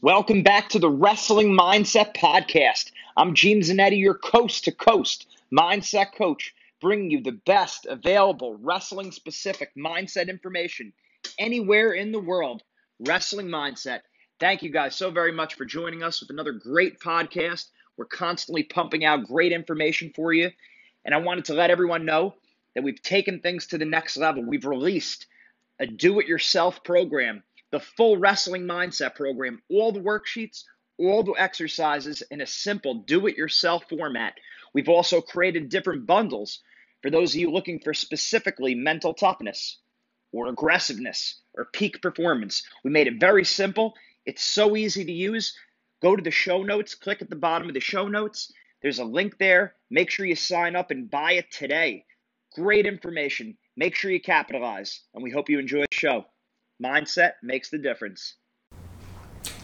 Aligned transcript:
Welcome 0.00 0.44
back 0.44 0.68
to 0.68 0.78
the 0.78 0.88
Wrestling 0.88 1.56
Mindset 1.58 2.14
Podcast. 2.14 2.92
I'm 3.16 3.34
Gene 3.34 3.62
Zannetti, 3.62 3.98
your 3.98 4.14
coast 4.14 4.66
to 4.66 4.72
coast 4.72 5.26
mindset 5.52 6.14
coach, 6.16 6.54
bringing 6.80 7.10
you 7.10 7.20
the 7.20 7.32
best 7.32 7.84
available 7.84 8.54
wrestling 8.60 9.10
specific 9.10 9.72
mindset 9.76 10.28
information 10.28 10.92
anywhere 11.36 11.94
in 11.94 12.12
the 12.12 12.20
world. 12.20 12.62
Wrestling 13.00 13.48
Mindset. 13.48 14.02
Thank 14.38 14.62
you 14.62 14.70
guys 14.70 14.94
so 14.94 15.10
very 15.10 15.32
much 15.32 15.54
for 15.54 15.64
joining 15.64 16.04
us 16.04 16.20
with 16.20 16.30
another 16.30 16.52
great 16.52 17.00
podcast. 17.00 17.66
We're 17.96 18.04
constantly 18.04 18.62
pumping 18.62 19.04
out 19.04 19.26
great 19.26 19.50
information 19.50 20.12
for 20.14 20.32
you. 20.32 20.52
And 21.04 21.12
I 21.12 21.18
wanted 21.18 21.46
to 21.46 21.54
let 21.54 21.70
everyone 21.70 22.04
know 22.04 22.36
that 22.76 22.84
we've 22.84 23.02
taken 23.02 23.40
things 23.40 23.66
to 23.68 23.78
the 23.78 23.84
next 23.84 24.16
level. 24.16 24.44
We've 24.44 24.64
released 24.64 25.26
a 25.80 25.86
do 25.88 26.20
it 26.20 26.28
yourself 26.28 26.84
program 26.84 27.42
the 27.70 27.80
full 27.80 28.16
wrestling 28.16 28.62
mindset 28.62 29.14
program, 29.14 29.62
all 29.70 29.92
the 29.92 30.00
worksheets, 30.00 30.64
all 30.98 31.22
the 31.22 31.32
exercises 31.32 32.22
in 32.30 32.40
a 32.40 32.46
simple 32.46 32.94
do 32.94 33.26
it 33.26 33.36
yourself 33.36 33.84
format. 33.88 34.34
We've 34.74 34.88
also 34.88 35.20
created 35.20 35.68
different 35.68 36.06
bundles 36.06 36.60
for 37.02 37.10
those 37.10 37.34
of 37.34 37.40
you 37.40 37.50
looking 37.50 37.78
for 37.80 37.94
specifically 37.94 38.74
mental 38.74 39.14
toughness 39.14 39.78
or 40.32 40.48
aggressiveness 40.48 41.40
or 41.54 41.66
peak 41.72 42.02
performance. 42.02 42.62
We 42.84 42.90
made 42.90 43.06
it 43.06 43.20
very 43.20 43.44
simple. 43.44 43.94
It's 44.26 44.42
so 44.42 44.76
easy 44.76 45.04
to 45.04 45.12
use. 45.12 45.56
Go 46.02 46.16
to 46.16 46.22
the 46.22 46.30
show 46.30 46.62
notes, 46.62 46.94
click 46.94 47.22
at 47.22 47.30
the 47.30 47.36
bottom 47.36 47.68
of 47.68 47.74
the 47.74 47.80
show 47.80 48.08
notes. 48.08 48.52
There's 48.82 48.98
a 48.98 49.04
link 49.04 49.38
there. 49.38 49.74
Make 49.90 50.10
sure 50.10 50.26
you 50.26 50.36
sign 50.36 50.76
up 50.76 50.90
and 50.90 51.10
buy 51.10 51.32
it 51.32 51.50
today. 51.50 52.04
Great 52.54 52.86
information. 52.86 53.56
Make 53.76 53.94
sure 53.94 54.10
you 54.10 54.20
capitalize, 54.20 55.00
and 55.14 55.22
we 55.22 55.30
hope 55.30 55.48
you 55.48 55.58
enjoy 55.58 55.82
the 55.82 55.86
show. 55.90 56.26
Mindset 56.82 57.32
makes 57.42 57.70
the 57.70 57.78
difference. 57.78 58.34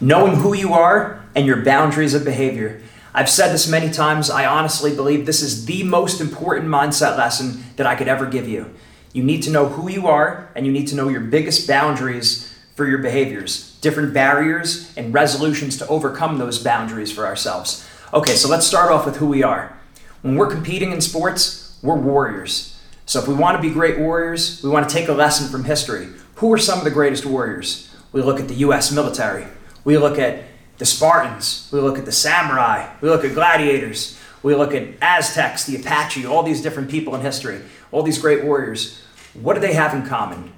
Knowing 0.01 0.35
who 0.35 0.53
you 0.53 0.73
are 0.73 1.25
and 1.37 1.47
your 1.47 1.63
boundaries 1.63 2.13
of 2.13 2.25
behavior. 2.25 2.83
I've 3.15 3.31
said 3.31 3.53
this 3.53 3.69
many 3.69 3.93
times. 3.93 4.31
I 4.31 4.47
honestly 4.47 4.95
believe 4.95 5.25
this 5.25 5.41
is 5.41 5.67
the 5.67 5.85
most 5.85 6.21
important 6.21 6.69
mindset 6.69 7.17
lesson 7.17 7.63
that 7.77 7.87
I 7.87 7.95
could 7.95 8.09
ever 8.09 8.27
give 8.27 8.49
you. 8.49 8.75
You 9.13 9.23
need 9.23 9.45
to 9.45 9.51
know 9.51 9.69
who 9.69 9.89
you 9.89 10.09
are 10.09 10.51
and 10.57 10.67
you 10.67 10.73
need 10.73 10.89
to 10.89 10.97
know 10.97 11.09
your 11.09 11.21
biggest 11.21 11.69
boundaries 11.69 12.53
for 12.75 12.85
your 12.89 12.99
behaviors, 12.99 13.79
different 13.81 14.13
barriers 14.13 14.93
and 14.97 15.15
resolutions 15.15 15.79
to 15.79 15.87
overcome 15.87 16.39
those 16.39 16.59
boundaries 16.59 17.13
for 17.13 17.25
ourselves. 17.25 17.89
Okay, 18.13 18.35
so 18.35 18.49
let's 18.49 18.67
start 18.67 18.91
off 18.91 19.07
with 19.07 19.19
who 19.19 19.27
we 19.27 19.45
are. 19.45 19.79
When 20.23 20.35
we're 20.35 20.51
competing 20.51 20.91
in 20.91 21.01
sports, 21.01 21.79
we're 21.81 21.95
warriors. 21.95 22.81
So 23.07 23.21
if 23.21 23.29
we 23.29 23.35
want 23.35 23.57
to 23.57 23.63
be 23.63 23.73
great 23.73 24.01
warriors, 24.01 24.61
we 24.65 24.71
want 24.71 24.89
to 24.89 24.93
take 24.93 25.09
a 25.09 25.13
lesson 25.13 25.49
from 25.49 25.63
history. 25.63 26.09
Who 26.37 26.53
are 26.53 26.59
some 26.59 26.79
of 26.79 26.85
the 26.85 26.91
greatest 26.91 27.25
warriors? 27.25 27.95
We 28.13 28.23
look 28.23 28.41
at 28.41 28.49
the 28.49 28.55
US 28.55 28.93
military. 28.93 29.47
We 29.85 29.99
look 29.99 30.19
at 30.19 30.45
the 30.79 30.87
Spartans. 30.87 31.69
We 31.73 31.81
look 31.81 31.99
at 31.99 32.05
the 32.05 32.13
samurai. 32.13 32.93
We 33.01 33.09
look 33.09 33.25
at 33.25 33.35
gladiators. 33.35 34.19
We 34.43 34.55
look 34.55 34.75
at 34.75 34.89
Aztecs, 35.01 35.65
the 35.65 35.77
Apache, 35.77 36.27
all 36.27 36.43
these 36.43 36.61
different 36.61 36.91
people 36.91 37.15
in 37.15 37.23
history, 37.23 37.63
all 37.91 38.03
these 38.03 38.19
great 38.19 38.45
warriors. 38.45 39.01
What 39.33 39.55
do 39.55 39.61
they 39.61 39.73
have 39.73 39.95
in 39.95 40.07
common? 40.07 40.53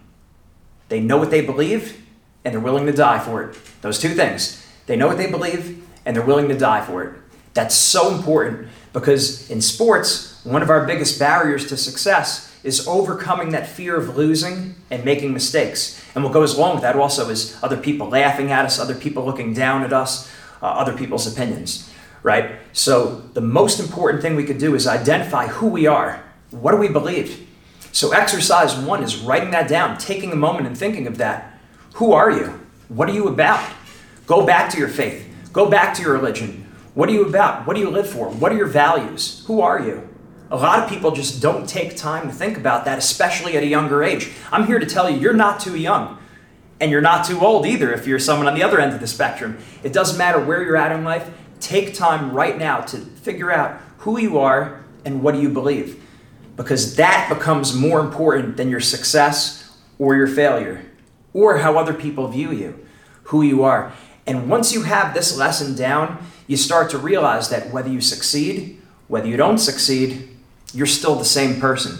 They 0.89 1.01
know 1.01 1.19
what 1.19 1.31
they 1.31 1.41
believe 1.41 2.03
and 2.45 2.53
they're 2.53 2.61
willing 2.61 2.87
to 2.87 2.93
die 2.93 3.19
for 3.19 3.43
it. 3.45 3.57
Those 3.83 4.01
two 4.01 4.11
things. 4.11 4.67
They 4.87 4.97
know 4.97 5.07
what 5.07 5.19
they 5.19 5.31
believe 5.31 5.85
and 6.05 6.17
they're 6.17 6.25
willing 6.25 6.49
to 6.49 6.59
die 6.59 6.85
for 6.85 7.05
it. 7.05 7.15
That's 7.55 7.75
so 7.75 8.15
important 8.15 8.69
because 8.93 9.51
in 9.51 9.61
sports, 9.61 10.45
one 10.45 10.63
of 10.63 10.71
our 10.71 10.85
biggest 10.87 11.19
barriers 11.19 11.69
to 11.69 11.77
success 11.77 12.56
is 12.67 12.87
overcoming 12.89 13.51
that 13.51 13.69
fear 13.69 13.97
of 13.97 14.17
losing 14.17 14.75
and 14.91 15.05
making 15.05 15.33
mistakes. 15.33 16.03
And 16.15 16.25
what 16.25 16.33
goes 16.33 16.57
along 16.57 16.75
with 16.75 16.83
that 16.83 16.97
also 16.97 17.31
is 17.31 17.57
other 17.63 17.77
people 17.77 18.09
laughing 18.09 18.51
at 18.51 18.65
us, 18.65 18.79
other 18.79 18.95
people 18.95 19.25
looking 19.25 19.55
down 19.55 19.83
at 19.83 19.93
us, 19.93 20.31
uh, 20.61 20.67
other 20.67 20.97
people's 20.97 21.33
opinions, 21.33 21.91
right? 22.23 22.57
So 22.73 23.23
the 23.35 23.41
most 23.41 23.79
important 23.79 24.23
thing 24.23 24.35
we 24.35 24.45
could 24.45 24.59
do 24.59 24.75
is 24.75 24.87
identify 24.87 25.47
who 25.47 25.69
we 25.69 25.87
are. 25.87 26.25
What 26.51 26.73
do 26.73 26.79
we 26.79 26.89
believe? 26.89 27.47
So 27.93 28.13
exercise 28.13 28.77
one 28.77 29.03
is 29.03 29.19
writing 29.19 29.53
that 29.53 29.69
down, 29.69 29.97
taking 29.99 30.33
a 30.33 30.37
moment 30.37 30.67
and 30.67 30.77
thinking 30.77 31.07
of 31.07 31.19
that. 31.19 31.59
Who 31.95 32.13
are 32.13 32.31
you? 32.31 32.61
What 32.89 33.09
are 33.09 33.13
you 33.15 33.29
about? 33.29 33.65
Go 34.27 34.45
back 34.45 34.71
to 34.73 34.79
your 34.79 34.89
faith. 34.89 35.27
Go 35.53 35.71
back 35.71 35.95
to 35.95 36.03
your 36.03 36.13
religion. 36.13 36.67
What 36.95 37.09
are 37.09 37.13
you 37.13 37.27
about? 37.27 37.67
What 37.67 37.75
do 37.75 37.81
you 37.81 37.91
live 37.91 38.09
for? 38.09 38.29
What 38.29 38.53
are 38.53 38.57
your 38.57 38.67
values? 38.67 39.45
Who 39.47 39.61
are 39.61 39.81
you? 39.81 40.09
A 40.51 40.57
lot 40.57 40.83
of 40.83 40.89
people 40.89 41.11
just 41.11 41.43
don't 41.43 41.69
take 41.69 41.97
time 41.97 42.29
to 42.29 42.33
think 42.33 42.57
about 42.57 42.85
that, 42.85 42.99
especially 42.99 43.57
at 43.57 43.65
a 43.65 43.67
younger 43.67 44.05
age. 44.05 44.31
I'm 44.53 44.67
here 44.67 44.79
to 44.79 44.87
tell 44.87 45.11
you, 45.11 45.19
you're 45.19 45.33
not 45.33 45.59
too 45.59 45.77
young. 45.77 46.19
And 46.79 46.91
you're 46.91 47.01
not 47.01 47.25
too 47.25 47.41
old 47.41 47.67
either 47.67 47.93
if 47.93 48.07
you're 48.07 48.19
someone 48.19 48.47
on 48.47 48.55
the 48.55 48.63
other 48.63 48.79
end 48.79 48.93
of 48.93 49.01
the 49.01 49.07
spectrum. 49.07 49.59
It 49.83 49.93
doesn't 49.93 50.19
matter 50.19 50.39
where 50.39 50.63
you're 50.63 50.77
at 50.77 50.93
in 50.93 51.05
life. 51.05 51.31
Take 51.59 51.95
time 51.95 52.33
right 52.33 52.57
now 52.57 52.81
to 52.83 52.99
figure 52.99 53.51
out 53.51 53.81
who 53.99 54.21
you 54.21 54.39
are 54.39 54.85
and 55.05 55.23
what 55.23 55.35
do 55.35 55.41
you 55.41 55.49
believe. 55.49 56.03
Because 56.55 56.97
that 56.97 57.29
becomes 57.29 57.75
more 57.75 58.01
important 58.01 58.57
than 58.57 58.71
your 58.71 58.81
success 58.81 59.77
or 59.99 60.15
your 60.17 60.27
failure 60.27 60.85
or 61.33 61.59
how 61.59 61.77
other 61.77 61.95
people 61.95 62.29
view 62.29 62.53
you, 62.53 62.87
who 63.25 63.43
you 63.43 63.65
are. 63.65 63.93
And 64.27 64.49
once 64.49 64.73
you 64.73 64.83
have 64.83 65.13
this 65.13 65.37
lesson 65.37 65.75
down, 65.75 66.25
you 66.47 66.57
start 66.57 66.91
to 66.91 66.99
realize 66.99 67.49
that 67.49 67.73
whether 67.73 67.89
you 67.89 68.01
succeed, 68.01 68.81
whether 69.09 69.27
you 69.27 69.37
don't 69.37 69.59
succeed, 69.59 70.36
you're 70.77 70.87
still 70.87 71.15
the 71.15 71.25
same 71.25 71.59
person. 71.59 71.99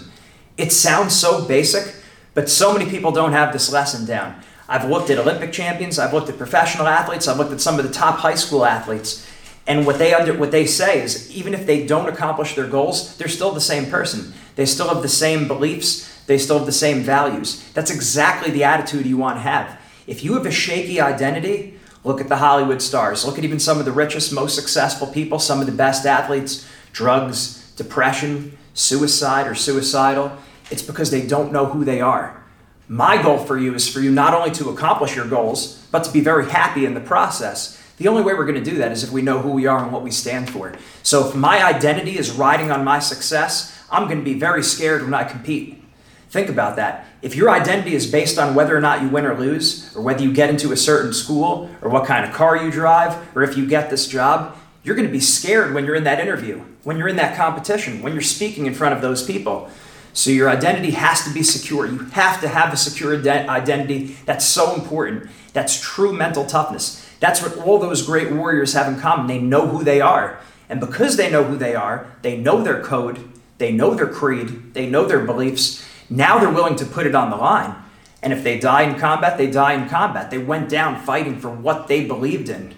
It 0.57 0.71
sounds 0.71 1.15
so 1.15 1.45
basic, 1.45 1.95
but 2.33 2.49
so 2.49 2.71
many 2.71 2.89
people 2.89 3.11
don't 3.11 3.31
have 3.31 3.51
this 3.51 3.71
lesson 3.71 4.05
down. 4.05 4.39
I've 4.69 4.89
looked 4.89 5.09
at 5.09 5.17
Olympic 5.17 5.51
champions, 5.51 5.97
I've 5.97 6.13
looked 6.13 6.29
at 6.29 6.37
professional 6.37 6.87
athletes, 6.87 7.27
I've 7.27 7.37
looked 7.37 7.53
at 7.53 7.61
some 7.61 7.79
of 7.79 7.87
the 7.87 7.93
top 7.93 8.19
high 8.19 8.35
school 8.35 8.65
athletes, 8.65 9.25
and 9.65 9.85
what 9.85 9.97
they 9.97 10.13
under 10.13 10.37
what 10.37 10.51
they 10.51 10.65
say 10.65 11.01
is 11.01 11.31
even 11.35 11.53
if 11.53 11.65
they 11.65 11.85
don't 11.85 12.07
accomplish 12.07 12.55
their 12.55 12.67
goals, 12.67 13.17
they're 13.17 13.27
still 13.27 13.51
the 13.51 13.61
same 13.61 13.87
person. 13.87 14.33
They 14.55 14.65
still 14.65 14.87
have 14.89 15.01
the 15.01 15.09
same 15.09 15.47
beliefs, 15.47 16.23
they 16.25 16.37
still 16.37 16.57
have 16.57 16.65
the 16.65 16.71
same 16.71 17.01
values. 17.01 17.67
That's 17.73 17.91
exactly 17.91 18.51
the 18.51 18.63
attitude 18.63 19.05
you 19.05 19.17
want 19.17 19.37
to 19.37 19.41
have. 19.41 19.79
If 20.05 20.23
you 20.23 20.35
have 20.35 20.45
a 20.45 20.51
shaky 20.51 21.01
identity, 21.01 21.79
look 22.03 22.21
at 22.21 22.29
the 22.29 22.37
Hollywood 22.37 22.81
stars. 22.81 23.25
Look 23.25 23.37
at 23.37 23.43
even 23.43 23.59
some 23.59 23.79
of 23.79 23.85
the 23.85 23.91
richest, 23.91 24.31
most 24.31 24.55
successful 24.55 25.07
people, 25.07 25.39
some 25.39 25.59
of 25.59 25.65
the 25.65 25.71
best 25.71 26.05
athletes, 26.05 26.67
drugs, 26.93 27.71
depression, 27.75 28.57
suicide 28.77 29.47
or 29.47 29.55
suicidal, 29.55 30.37
it's 30.69 30.83
because 30.83 31.09
they 31.09 31.25
don't 31.25 31.51
know 31.51 31.65
who 31.65 31.83
they 31.83 31.99
are. 31.99 32.43
My 32.87 33.21
goal 33.21 33.39
for 33.39 33.57
you 33.57 33.73
is 33.73 33.89
for 33.91 33.99
you 33.99 34.11
not 34.11 34.33
only 34.33 34.51
to 34.51 34.69
accomplish 34.69 35.15
your 35.15 35.27
goals, 35.27 35.85
but 35.91 36.03
to 36.03 36.11
be 36.13 36.21
very 36.21 36.49
happy 36.49 36.85
in 36.85 36.93
the 36.93 37.01
process. 37.01 37.81
The 37.97 38.07
only 38.07 38.21
way 38.21 38.33
we're 38.33 38.45
going 38.45 38.63
to 38.63 38.71
do 38.71 38.77
that 38.77 38.91
is 38.91 39.03
if 39.03 39.11
we 39.11 39.23
know 39.23 39.39
who 39.39 39.49
we 39.49 39.65
are 39.65 39.83
and 39.83 39.91
what 39.91 40.03
we 40.03 40.11
stand 40.11 40.49
for. 40.49 40.73
So 41.01 41.27
if 41.27 41.35
my 41.35 41.63
identity 41.63 42.17
is 42.17 42.31
riding 42.31 42.71
on 42.71 42.85
my 42.85 42.99
success, 42.99 43.77
I'm 43.91 44.05
going 44.05 44.19
to 44.19 44.23
be 44.23 44.39
very 44.39 44.61
scared 44.61 45.01
when 45.03 45.13
I 45.13 45.23
compete. 45.23 45.83
Think 46.29 46.49
about 46.49 46.75
that. 46.75 47.07
If 47.21 47.35
your 47.35 47.49
identity 47.49 47.95
is 47.95 48.05
based 48.05 48.37
on 48.37 48.53
whether 48.53 48.77
or 48.77 48.81
not 48.81 49.01
you 49.01 49.09
win 49.09 49.25
or 49.25 49.37
lose, 49.37 49.95
or 49.95 50.03
whether 50.03 50.21
you 50.21 50.31
get 50.31 50.51
into 50.51 50.71
a 50.71 50.77
certain 50.77 51.13
school, 51.13 51.69
or 51.81 51.89
what 51.89 52.05
kind 52.05 52.25
of 52.25 52.33
car 52.33 52.55
you 52.55 52.69
drive, 52.69 53.35
or 53.35 53.41
if 53.43 53.57
you 53.57 53.65
get 53.65 53.89
this 53.89 54.07
job, 54.07 54.55
you're 54.87 54.95
going 54.95 55.05
to 55.05 55.11
be 55.11 55.19
scared 55.19 55.73
when 55.73 55.83
you're 55.83 55.95
in 55.95 56.05
that 56.05 56.21
interview, 56.21 56.63
when 56.85 56.95
you're 56.95 57.09
in 57.09 57.17
that 57.17 57.35
competition, 57.35 58.01
when 58.01 58.13
you're 58.13 58.21
speaking 58.21 58.67
in 58.67 58.73
front 58.73 58.95
of 58.95 59.01
those 59.01 59.21
people. 59.21 59.69
So 60.13 60.31
your 60.31 60.49
identity 60.49 60.91
has 60.91 61.25
to 61.25 61.33
be 61.33 61.43
secure. 61.43 61.85
You 61.85 61.97
have 62.11 62.39
to 62.39 62.47
have 62.47 62.71
a 62.71 62.77
secure 62.77 63.13
identity. 63.29 64.15
That's 64.25 64.45
so 64.45 64.73
important. 64.73 65.29
That's 65.51 65.77
true 65.77 66.13
mental 66.13 66.45
toughness. 66.45 67.05
That's 67.19 67.41
what 67.41 67.57
all 67.57 67.79
those 67.79 68.01
great 68.01 68.31
warriors 68.31 68.73
have 68.73 68.87
in 68.91 68.97
common. 68.97 69.27
They 69.27 69.39
know 69.39 69.67
who 69.67 69.83
they 69.83 69.99
are. 69.99 70.39
And 70.69 70.79
because 70.79 71.17
they 71.17 71.29
know 71.29 71.43
who 71.43 71.57
they 71.57 71.75
are, 71.75 72.07
they 72.21 72.37
know 72.37 72.63
their 72.63 72.81
code, 72.81 73.19
they 73.57 73.73
know 73.73 73.93
their 73.93 74.07
creed, 74.07 74.73
they 74.73 74.89
know 74.89 75.05
their 75.05 75.25
beliefs. 75.25 75.85
Now 76.09 76.39
they're 76.39 76.49
willing 76.49 76.77
to 76.77 76.85
put 76.85 77.05
it 77.07 77.13
on 77.13 77.29
the 77.29 77.35
line. 77.35 77.75
And 78.23 78.31
if 78.31 78.41
they 78.41 78.57
die 78.57 78.83
in 78.83 78.97
combat, 78.97 79.37
they 79.37 79.51
die 79.51 79.73
in 79.73 79.89
combat. 79.89 80.31
They 80.31 80.37
went 80.37 80.69
down 80.69 81.03
fighting 81.03 81.39
for 81.39 81.49
what 81.49 81.89
they 81.89 82.05
believed 82.05 82.47
in. 82.47 82.73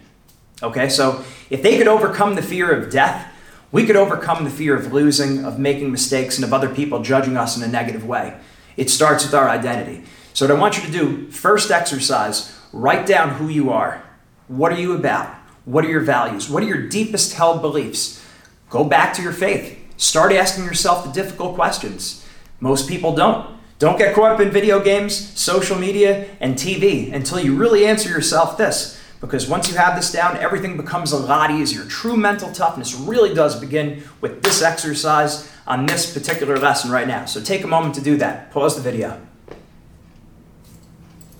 Okay, 0.61 0.89
so 0.89 1.23
if 1.49 1.63
they 1.63 1.77
could 1.77 1.87
overcome 1.87 2.35
the 2.35 2.41
fear 2.41 2.71
of 2.71 2.91
death, 2.91 3.33
we 3.71 3.85
could 3.85 3.95
overcome 3.95 4.43
the 4.43 4.49
fear 4.49 4.75
of 4.75 4.91
losing, 4.91 5.45
of 5.45 5.59
making 5.59 5.91
mistakes, 5.91 6.37
and 6.37 6.43
of 6.43 6.53
other 6.53 6.73
people 6.73 7.01
judging 7.01 7.37
us 7.37 7.55
in 7.55 7.63
a 7.63 7.67
negative 7.67 8.05
way. 8.05 8.37
It 8.75 8.89
starts 8.89 9.23
with 9.23 9.33
our 9.33 9.47
identity. 9.47 10.03
So, 10.33 10.47
what 10.47 10.55
I 10.55 10.59
want 10.59 10.77
you 10.77 10.83
to 10.85 10.91
do 10.91 11.31
first 11.31 11.71
exercise 11.71 12.57
write 12.73 13.05
down 13.05 13.35
who 13.35 13.47
you 13.47 13.69
are. 13.69 14.03
What 14.47 14.71
are 14.71 14.79
you 14.79 14.93
about? 14.93 15.33
What 15.65 15.85
are 15.85 15.89
your 15.89 16.01
values? 16.01 16.49
What 16.49 16.63
are 16.63 16.67
your 16.67 16.87
deepest 16.87 17.33
held 17.33 17.61
beliefs? 17.61 18.23
Go 18.69 18.83
back 18.83 19.13
to 19.15 19.21
your 19.21 19.33
faith. 19.33 19.77
Start 19.97 20.31
asking 20.31 20.65
yourself 20.65 21.05
the 21.05 21.11
difficult 21.11 21.55
questions. 21.55 22.25
Most 22.59 22.89
people 22.89 23.15
don't. 23.15 23.57
Don't 23.79 23.97
get 23.97 24.13
caught 24.13 24.31
up 24.31 24.39
in 24.39 24.51
video 24.51 24.83
games, 24.83 25.15
social 25.39 25.77
media, 25.77 26.27
and 26.39 26.55
TV 26.55 27.13
until 27.13 27.39
you 27.39 27.55
really 27.55 27.85
answer 27.85 28.09
yourself 28.09 28.57
this 28.57 28.98
because 29.21 29.47
once 29.47 29.69
you 29.69 29.77
have 29.77 29.95
this 29.95 30.11
down, 30.11 30.37
everything 30.37 30.77
becomes 30.77 31.11
a 31.11 31.17
lot 31.17 31.51
easier. 31.51 31.83
True 31.85 32.15
mental 32.15 32.51
toughness 32.51 32.95
really 32.95 33.33
does 33.33 33.59
begin 33.59 34.03
with 34.21 34.41
this 34.43 34.61
exercise 34.61 35.51
on 35.67 35.85
this 35.85 36.13
particular 36.13 36.57
lesson 36.57 36.89
right 36.89 37.07
now. 37.07 37.25
So 37.25 37.41
take 37.41 37.63
a 37.63 37.67
moment 37.67 37.95
to 37.95 38.01
do 38.01 38.17
that. 38.17 38.51
Pause 38.51 38.77
the 38.77 38.81
video. 38.81 39.21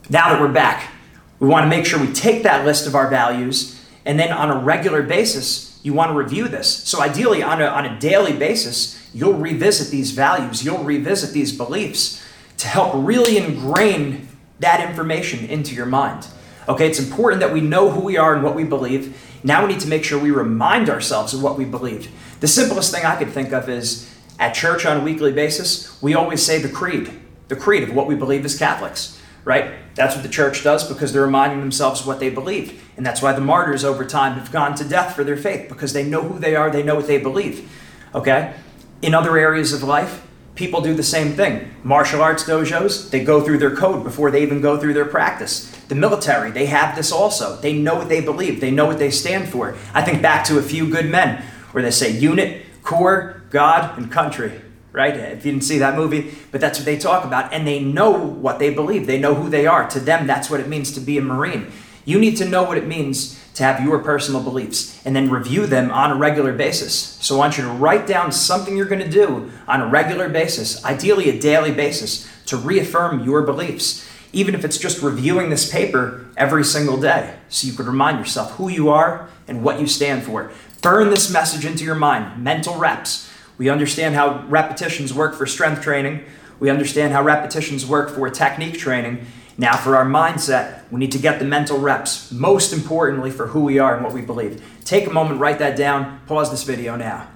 Now 0.10 0.30
that 0.30 0.42
we're 0.42 0.52
back, 0.52 0.92
We 1.40 1.48
want 1.48 1.64
to 1.64 1.70
make 1.70 1.86
sure 1.86 2.00
we 2.00 2.12
take 2.12 2.44
that 2.44 2.66
list 2.66 2.86
of 2.86 2.96
our 2.96 3.10
values 3.10 3.80
and 4.06 4.20
then 4.20 4.32
on 4.32 4.50
a 4.50 4.58
regular 4.58 5.04
basis, 5.04 5.80
you 5.84 5.94
want 5.94 6.12
to 6.12 6.18
review 6.18 6.48
this. 6.48 6.68
So, 6.68 7.02
ideally, 7.02 7.42
on 7.42 7.62
a, 7.62 7.66
on 7.66 7.86
a 7.86 8.00
daily 8.00 8.34
basis, 8.34 9.10
you'll 9.14 9.34
revisit 9.36 9.90
these 9.92 10.12
values, 10.12 10.66
you'll 10.66 10.84
revisit 10.84 11.32
these 11.32 11.56
beliefs 11.56 12.22
to 12.58 12.68
help 12.68 12.92
really 12.96 13.38
ingrain 13.38 14.28
that 14.60 14.88
information 14.88 15.46
into 15.46 15.74
your 15.74 15.86
mind. 15.86 16.28
Okay, 16.70 16.88
it's 16.88 17.00
important 17.00 17.42
that 17.42 17.52
we 17.52 17.62
know 17.62 17.90
who 17.90 18.00
we 18.00 18.18
are 18.18 18.36
and 18.36 18.44
what 18.44 18.54
we 18.54 18.64
believe. 18.64 19.20
Now 19.44 19.66
we 19.66 19.74
need 19.74 19.80
to 19.82 19.88
make 19.88 20.04
sure 20.04 20.20
we 20.20 20.30
remind 20.30 20.88
ourselves 20.88 21.34
of 21.34 21.42
what 21.42 21.58
we 21.58 21.66
believe. 21.66 22.12
The 22.42 22.48
simplest 22.48 22.94
thing 22.94 23.04
I 23.06 23.16
could 23.16 23.32
think 23.32 23.52
of 23.52 23.68
is 23.68 24.08
at 24.38 24.54
church 24.54 24.86
on 24.86 24.98
a 24.98 25.04
weekly 25.04 25.32
basis, 25.32 26.00
we 26.00 26.14
always 26.14 26.46
say 26.46 26.62
the 26.62 26.70
creed, 26.70 27.12
the 27.48 27.56
creed 27.56 27.82
of 27.82 27.96
what 27.96 28.06
we 28.06 28.14
believe 28.14 28.46
as 28.46 28.56
Catholics, 28.56 29.20
right? 29.44 29.74
That's 29.96 30.14
what 30.14 30.22
the 30.22 30.30
church 30.30 30.64
does 30.64 30.88
because 30.88 31.12
they're 31.12 31.24
reminding 31.24 31.60
themselves 31.60 32.06
what 32.06 32.20
they 32.20 32.30
believe. 32.30 32.88
And 32.98 33.06
that's 33.06 33.22
why 33.22 33.34
the 33.34 33.42
martyrs 33.42 33.84
over 33.84 34.06
time 34.06 34.38
have 34.38 34.52
gone 34.52 34.76
to 34.76 34.84
death 34.84 35.16
for 35.16 35.24
their 35.24 35.38
faith 35.38 35.70
because 35.70 35.94
they 35.94 36.04
know 36.04 36.22
who 36.22 36.38
they 36.38 36.56
are, 36.56 36.70
they 36.70 36.84
know 36.84 36.96
what 36.96 37.08
they 37.08 37.18
believe. 37.18 37.68
Okay? 38.14 38.54
In 39.02 39.16
other 39.16 39.38
areas 39.38 39.74
of 39.74 39.82
life, 39.82 40.26
people 40.60 40.82
do 40.82 40.94
the 40.94 41.02
same 41.02 41.32
thing. 41.32 41.74
Martial 41.86 42.22
arts 42.22 42.44
dojos, 42.44 43.10
they 43.12 43.24
go 43.24 43.42
through 43.42 43.58
their 43.58 43.74
code 43.74 44.04
before 44.04 44.30
they 44.30 44.44
even 44.44 44.60
go 44.60 44.78
through 44.78 44.94
their 44.94 45.06
practice. 45.06 45.72
The 45.88 45.96
military, 45.96 46.52
they 46.52 46.66
have 46.66 46.98
this 46.98 47.14
also. 47.14 47.56
They 47.56 47.72
know 47.72 47.96
what 47.96 48.10
they 48.10 48.20
believe, 48.20 48.60
they 48.60 48.70
know 48.70 48.86
what 48.86 49.00
they 49.00 49.10
stand 49.10 49.48
for. 49.48 49.78
I 49.94 50.02
think 50.02 50.22
back 50.22 50.44
to 50.48 50.60
a 50.60 50.62
few 50.62 50.90
good 50.90 51.10
men 51.10 51.42
where 51.72 51.82
they 51.82 51.92
say 51.92 52.12
unit, 52.12 52.66
Corps, 52.84 53.42
God, 53.50 53.98
and 53.98 54.12
country 54.12 54.62
right? 54.92 55.16
If 55.16 55.46
you 55.46 55.52
didn't 55.52 55.66
see 55.66 55.78
that 55.78 55.96
movie, 55.96 56.34
but 56.52 56.60
that's 56.60 56.80
what 56.80 56.86
they 56.86 56.98
talk 56.98 57.24
about. 57.24 57.54
And 57.54 57.66
they 57.66 57.80
know 57.80 58.10
what 58.10 58.58
they 58.58 58.74
believe, 58.74 59.06
they 59.06 59.20
know 59.20 59.36
who 59.36 59.48
they 59.48 59.68
are. 59.68 59.88
To 59.88 60.00
them, 60.00 60.26
that's 60.26 60.50
what 60.50 60.60
it 60.60 60.68
means 60.68 60.92
to 60.94 61.00
be 61.00 61.20
a 61.20 61.22
Marine. 61.22 61.72
You 62.06 62.20
need 62.20 62.38
to 62.38 62.46
know 62.46 62.64
what 62.64 62.76
it 62.76 62.88
means 62.88 63.39
to 63.56 63.64
have 63.64 63.84
your 63.84 64.00
personal 64.00 64.42
beliefs 64.42 65.06
and 65.06 65.16
then 65.16 65.30
review 65.30 65.66
them 65.66 65.92
on 65.92 66.12
a 66.12 66.16
regular 66.16 66.54
basis. 66.54 66.94
So 66.94 67.36
I 67.36 67.38
want 67.40 67.58
you 67.58 67.64
to 67.64 67.70
write 67.70 68.08
down 68.08 68.32
something 68.32 68.78
you're 68.78 68.86
going 68.86 69.04
to 69.04 69.10
do 69.10 69.52
on 69.68 69.82
a 69.82 69.88
regular 69.88 70.30
basis, 70.30 70.84
ideally 70.86 71.30
a 71.30 71.40
daily 71.40 71.72
basis, 71.72 72.30
to 72.46 72.58
reaffirm 72.58 73.24
your 73.24 73.42
beliefs. 73.42 74.08
Even 74.32 74.54
if 74.54 74.64
it's 74.64 74.78
just 74.78 75.02
reviewing 75.02 75.50
this 75.50 75.72
paper 75.72 76.28
every 76.38 76.64
single 76.64 77.00
day, 77.00 77.36
so 77.50 77.68
you 77.68 77.74
could 77.74 77.88
remind 77.88 78.20
yourself 78.20 78.52
who 78.52 78.70
you 78.70 78.90
are 78.90 79.28
and 79.48 79.64
what 79.64 79.80
you 79.80 79.88
stand 79.88 80.24
for. 80.24 80.52
Burn 80.82 81.10
this 81.10 81.32
message 81.32 81.66
into 81.66 81.84
your 81.84 81.96
mind, 81.96 82.44
mental 82.44 82.78
reps. 82.78 83.30
We 83.58 83.70
understand 83.70 84.16
how 84.16 84.46
repetitions 84.48 85.14
work 85.14 85.36
for 85.36 85.46
strength 85.46 85.82
training. 85.82 86.24
We 86.60 86.70
understand 86.70 87.12
how 87.12 87.24
repetitions 87.24 87.86
work 87.86 88.10
for 88.10 88.30
technique 88.30 88.78
training. 88.78 89.26
Now, 89.60 89.76
for 89.76 89.98
our 89.98 90.06
mindset, 90.06 90.90
we 90.90 91.02
need 91.02 91.12
to 91.12 91.20
get 91.20 91.38
the 91.38 91.44
mental 91.44 91.78
reps, 91.78 92.32
most 92.32 92.72
importantly, 92.72 93.30
for 93.30 93.48
who 93.48 93.60
we 93.60 93.78
are 93.78 93.94
and 93.94 94.06
what 94.06 94.14
we 94.14 94.22
believe. 94.22 94.64
Take 94.86 95.06
a 95.06 95.10
moment, 95.10 95.42
write 95.42 95.60
that 95.60 95.76
down, 95.76 96.22
pause 96.28 96.50
this 96.50 96.64
video 96.64 96.96
now. 96.96 97.28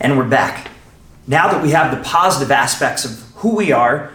And 0.00 0.16
we're 0.16 0.26
back. 0.26 0.70
Now 1.26 1.52
that 1.52 1.62
we 1.62 1.72
have 1.72 1.94
the 1.94 2.02
positive 2.02 2.50
aspects 2.50 3.04
of 3.04 3.20
who 3.36 3.54
we 3.54 3.70
are, 3.70 4.12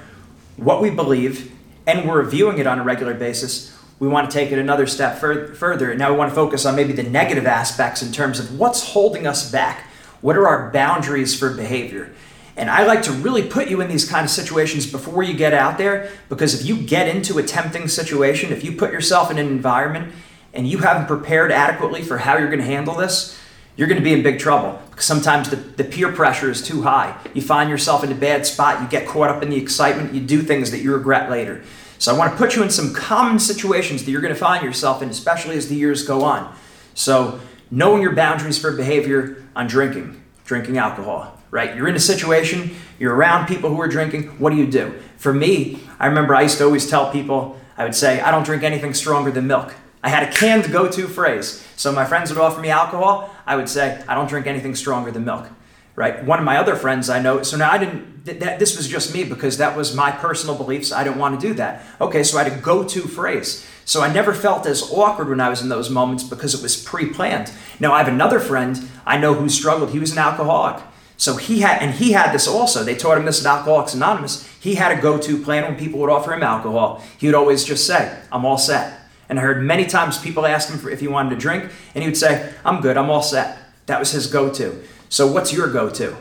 what 0.58 0.82
we 0.82 0.90
believe, 0.90 1.52
and 1.86 2.10
we're 2.10 2.24
reviewing 2.24 2.58
it 2.58 2.66
on 2.66 2.80
a 2.80 2.84
regular 2.84 3.14
basis, 3.14 3.78
we 4.00 4.08
want 4.08 4.32
to 4.32 4.34
take 4.36 4.52
it 4.52 4.58
another 4.58 4.88
step 4.88 5.20
fur- 5.20 5.54
further. 5.54 5.94
Now 5.94 6.10
we 6.10 6.18
want 6.18 6.32
to 6.32 6.36
focus 6.36 6.66
on 6.66 6.76
maybe 6.76 6.94
the 6.94 7.04
negative 7.04 7.46
aspects 7.46 8.02
in 8.02 8.12
terms 8.12 8.40
of 8.40 8.58
what's 8.58 8.94
holding 8.94 9.28
us 9.28 9.52
back. 9.52 9.86
What 10.22 10.36
are 10.38 10.48
our 10.48 10.72
boundaries 10.72 11.38
for 11.38 11.54
behavior? 11.54 12.12
And 12.56 12.70
I 12.70 12.86
like 12.86 13.02
to 13.04 13.12
really 13.12 13.48
put 13.48 13.68
you 13.68 13.82
in 13.82 13.88
these 13.88 14.08
kind 14.08 14.24
of 14.24 14.30
situations 14.30 14.86
before 14.86 15.24
you 15.24 15.34
get 15.34 15.54
out 15.54 15.78
there 15.78 16.12
because 16.30 16.60
if 16.60 16.66
you 16.66 16.78
get 16.78 17.08
into 17.08 17.40
a 17.40 17.44
tempting 17.44 17.88
situation, 17.88 18.52
if 18.52 18.64
you 18.64 18.74
put 18.74 18.92
yourself 18.92 19.32
in 19.32 19.40
an 19.40 19.48
environment 19.48 20.14
and 20.54 20.68
you 20.68 20.80
haven't 20.80 21.08
prepared 21.08 21.52
adequately 21.52 22.04
for 22.04 22.20
how 22.20 22.38
you're 22.38 22.50
going 22.50 22.60
to 22.60 22.66
handle 22.66 22.96
this, 22.96 23.40
you're 23.76 23.88
going 23.88 24.00
to 24.00 24.04
be 24.04 24.14
in 24.14 24.22
big 24.22 24.38
trouble 24.38 24.80
because 24.92 25.06
sometimes 25.06 25.50
the, 25.50 25.56
the 25.56 25.84
peer 25.84 26.12
pressure 26.12 26.52
is 26.52 26.62
too 26.62 26.84
high. 26.84 27.18
You 27.34 27.42
find 27.42 27.72
yourself 27.72 28.04
in 28.04 28.12
a 28.12 28.16
bad 28.16 28.46
spot, 28.46 28.82
you 28.82 28.88
get 28.88 29.08
caught 29.08 29.30
up 29.30 29.42
in 29.42 29.50
the 29.50 29.58
excitement, 29.58 30.14
you 30.14 30.22
do 30.22 30.44
things 30.44 30.70
that 30.70 30.80
you 30.80 30.94
regret 30.94 31.32
later. 31.32 31.64
So 31.98 32.14
I 32.14 32.18
want 32.18 32.32
to 32.34 32.38
put 32.38 32.56
you 32.56 32.62
in 32.62 32.70
some 32.70 32.94
common 32.94 33.40
situations 33.40 34.04
that 34.06 34.12
you're 34.12 34.22
going 34.22 34.34
to 34.34 34.40
find 34.40 34.64
yourself 34.64 35.02
in, 35.02 35.10
especially 35.10 35.58
as 35.58 35.70
the 35.70 35.76
years 35.76 36.06
go 36.06 36.24
on. 36.24 36.54
So 36.94 37.40
knowing 37.72 38.04
your 38.04 38.14
boundaries 38.14 38.60
for 38.60 38.72
behavior 38.74 39.44
on 39.56 39.68
drinking, 39.68 40.22
drinking 40.46 40.78
alcohol, 40.78 41.40
right? 41.54 41.76
You're 41.76 41.88
in 41.88 41.96
a 41.96 42.00
situation, 42.00 42.76
you're 42.98 43.14
around 43.14 43.46
people 43.46 43.70
who 43.70 43.80
are 43.80 43.88
drinking, 43.88 44.24
what 44.40 44.50
do 44.50 44.56
you 44.56 44.66
do? 44.66 45.00
For 45.18 45.32
me, 45.32 45.80
I 46.00 46.08
remember 46.08 46.34
I 46.34 46.42
used 46.42 46.58
to 46.58 46.64
always 46.64 46.90
tell 46.90 47.12
people, 47.12 47.60
I 47.78 47.84
would 47.84 47.94
say, 47.94 48.20
I 48.22 48.32
don't 48.32 48.44
drink 48.44 48.64
anything 48.64 48.96
stronger 48.96 49.30
than 49.30 49.46
milk. 49.46 49.76
I 50.02 50.10
had 50.10 50.24
a 50.24 50.32
canned 50.32 50.72
go 50.72 50.90
to 50.90 51.08
phrase. 51.08 51.64
So 51.76 51.92
my 51.92 52.06
friends 52.06 52.32
would 52.32 52.42
offer 52.42 52.60
me 52.60 52.70
alcohol, 52.70 53.30
I 53.46 53.56
would 53.56 53.70
say, 53.70 54.04
I 54.08 54.16
don't 54.16 54.28
drink 54.28 54.48
anything 54.48 54.74
stronger 54.74 55.12
than 55.12 55.26
milk 55.26 55.48
right? 55.96 56.24
One 56.26 56.40
of 56.40 56.46
my 56.46 56.58
other 56.58 56.76
friends 56.76 57.10
I 57.10 57.22
know, 57.22 57.44
so 57.44 57.56
now 57.56 57.72
I 57.72 57.78
didn't, 57.78 58.26
th- 58.26 58.40
that, 58.40 58.58
this 58.58 58.76
was 58.76 58.88
just 58.88 59.14
me 59.14 59.24
because 59.24 59.58
that 59.58 59.78
was 59.78 59.96
my 59.96 60.10
personal 60.10 60.56
beliefs. 60.56 60.92
I 60.92 61.04
didn't 61.04 61.20
want 61.20 61.40
to 61.40 61.48
do 61.48 61.54
that. 61.56 61.86
Okay, 62.02 62.24
so 62.24 62.38
I 62.38 62.44
had 62.44 62.54
a 62.54 62.62
go 62.62 62.84
to 62.84 63.02
phrase. 63.02 63.68
So 63.86 64.02
I 64.02 64.12
never 64.12 64.34
felt 64.34 64.66
as 64.66 64.92
awkward 64.92 65.30
when 65.30 65.40
I 65.40 65.50
was 65.50 65.62
in 65.62 65.70
those 65.70 65.90
moments 65.90 66.24
because 66.24 66.56
it 66.56 66.64
was 66.64 66.82
pre 66.82 67.10
planned. 67.10 67.52
Now 67.80 67.94
I 67.94 68.00
have 68.00 68.08
another 68.08 68.40
friend 68.40 68.90
I 69.06 69.18
know 69.18 69.34
who 69.34 69.50
struggled. 69.50 69.92
He 69.92 70.00
was 70.00 70.12
an 70.12 70.18
alcoholic. 70.18 70.82
So 71.24 71.38
he 71.38 71.62
had, 71.62 71.82
and 71.82 71.94
he 71.94 72.12
had 72.12 72.34
this 72.34 72.50
also. 72.50 72.84
They 72.84 72.96
taught 72.96 73.18
him 73.18 73.24
this 73.24 73.46
at 73.46 73.50
Alcoholics 73.50 73.94
Anonymous. 73.94 74.46
He 74.60 74.76
had 74.76 74.92
a 74.92 75.02
go 75.02 75.18
to 75.18 75.42
plan 75.42 75.64
when 75.64 75.78
people 75.78 76.02
would 76.02 76.10
offer 76.10 76.34
him 76.34 76.44
alcohol. 76.44 77.02
He 77.18 77.28
would 77.28 77.34
always 77.34 77.64
just 77.64 77.88
say, 77.88 78.20
I'm 78.30 78.44
all 78.44 78.58
set. 78.58 79.00
And 79.30 79.40
I 79.40 79.42
heard 79.42 79.64
many 79.64 79.86
times 79.86 80.18
people 80.18 80.46
ask 80.46 80.70
him 80.70 80.86
if 80.90 81.00
he 81.00 81.08
wanted 81.08 81.30
to 81.30 81.38
drink, 81.38 81.72
and 81.96 82.04
he 82.04 82.10
would 82.10 82.18
say, 82.18 82.54
I'm 82.66 82.82
good, 82.82 82.98
I'm 82.98 83.10
all 83.10 83.22
set. 83.22 83.58
That 83.86 84.00
was 84.00 84.12
his 84.12 84.28
go 84.28 84.52
to. 84.52 84.84
So, 85.08 85.32
what's 85.32 85.54
your 85.54 85.72
go 85.72 85.90
to? 85.92 86.14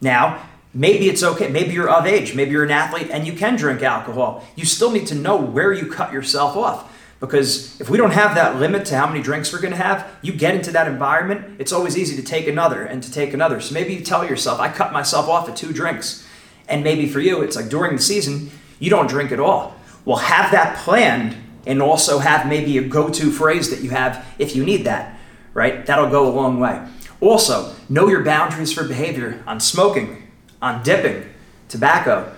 Now, 0.00 0.46
maybe 0.72 1.08
it's 1.08 1.24
okay. 1.24 1.48
Maybe 1.48 1.72
you're 1.72 1.90
of 1.90 2.06
age. 2.06 2.36
Maybe 2.36 2.52
you're 2.52 2.62
an 2.62 2.70
athlete 2.70 3.10
and 3.10 3.26
you 3.26 3.32
can 3.32 3.56
drink 3.56 3.82
alcohol. 3.82 4.46
You 4.54 4.66
still 4.66 4.92
need 4.92 5.08
to 5.08 5.16
know 5.16 5.34
where 5.34 5.72
you 5.72 5.90
cut 5.90 6.12
yourself 6.12 6.56
off. 6.56 6.93
Because 7.26 7.80
if 7.80 7.88
we 7.88 7.96
don't 7.96 8.10
have 8.10 8.34
that 8.34 8.56
limit 8.56 8.84
to 8.86 8.96
how 8.96 9.06
many 9.06 9.22
drinks 9.22 9.52
we're 9.52 9.60
going 9.60 9.72
to 9.72 9.82
have, 9.82 10.06
you 10.20 10.32
get 10.32 10.54
into 10.54 10.70
that 10.72 10.86
environment, 10.86 11.56
it's 11.58 11.72
always 11.72 11.96
easy 11.96 12.16
to 12.16 12.22
take 12.22 12.46
another 12.46 12.84
and 12.84 13.02
to 13.02 13.10
take 13.10 13.32
another. 13.32 13.60
So 13.60 13.72
maybe 13.72 13.94
you 13.94 14.00
tell 14.00 14.26
yourself, 14.26 14.60
I 14.60 14.68
cut 14.68 14.92
myself 14.92 15.28
off 15.28 15.48
at 15.48 15.56
two 15.56 15.72
drinks. 15.72 16.26
And 16.68 16.84
maybe 16.84 17.08
for 17.08 17.20
you, 17.20 17.40
it's 17.40 17.56
like 17.56 17.68
during 17.68 17.96
the 17.96 18.02
season, 18.02 18.50
you 18.78 18.90
don't 18.90 19.08
drink 19.08 19.32
at 19.32 19.40
all. 19.40 19.74
Well, 20.04 20.18
have 20.18 20.50
that 20.52 20.76
planned 20.78 21.36
and 21.66 21.80
also 21.80 22.18
have 22.18 22.46
maybe 22.46 22.76
a 22.76 22.82
go 22.82 23.08
to 23.08 23.30
phrase 23.30 23.70
that 23.70 23.80
you 23.80 23.90
have 23.90 24.26
if 24.38 24.54
you 24.54 24.64
need 24.64 24.84
that, 24.84 25.18
right? 25.54 25.86
That'll 25.86 26.10
go 26.10 26.28
a 26.28 26.32
long 26.32 26.60
way. 26.60 26.86
Also, 27.20 27.74
know 27.88 28.06
your 28.06 28.22
boundaries 28.22 28.72
for 28.72 28.84
behavior 28.84 29.42
on 29.46 29.60
smoking, 29.60 30.30
on 30.60 30.82
dipping, 30.82 31.26
tobacco, 31.68 32.34